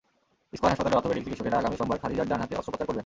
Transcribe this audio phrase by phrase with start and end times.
[0.57, 2.99] Square হাসপাতালের orthopaedic চিকিৎসকেরা আগামী সোমবার খাদিজার ডান হাতে অস্ত্রোপচার করবেন।